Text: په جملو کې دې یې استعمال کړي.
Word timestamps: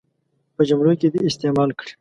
په 0.55 0.61
جملو 0.69 0.91
کې 0.99 1.07
دې 1.13 1.19
یې 1.21 1.27
استعمال 1.29 1.69
کړي. 1.79 1.89